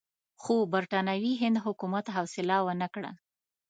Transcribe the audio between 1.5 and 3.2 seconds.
حکومت حوصله ونه کړه.